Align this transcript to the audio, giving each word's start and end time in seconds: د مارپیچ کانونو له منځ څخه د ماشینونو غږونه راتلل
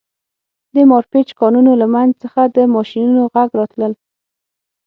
د 0.75 0.77
مارپیچ 0.91 1.29
کانونو 1.39 1.71
له 1.81 1.87
منځ 1.93 2.11
څخه 2.23 2.41
د 2.55 2.57
ماشینونو 2.75 3.21
غږونه 3.33 3.57
راتلل 3.59 3.93